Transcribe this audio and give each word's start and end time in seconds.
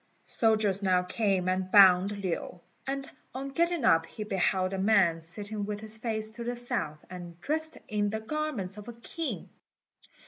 Soldiers 0.25 0.81
now 0.81 1.03
came 1.03 1.47
and 1.47 1.69
bound 1.69 2.23
Lin, 2.23 2.59
and 2.87 3.07
on 3.35 3.49
getting 3.49 3.85
up 3.85 4.07
he 4.07 4.23
beheld 4.23 4.73
a 4.73 4.79
man 4.79 5.19
sitting 5.19 5.63
with 5.63 5.79
his 5.81 5.97
face 5.99 6.31
to 6.31 6.43
the 6.43 6.55
south, 6.55 7.05
and 7.07 7.39
dressed 7.39 7.77
in 7.87 8.09
the 8.09 8.19
garments 8.19 8.77
of 8.77 8.87
a 8.87 8.93
king. 8.93 9.49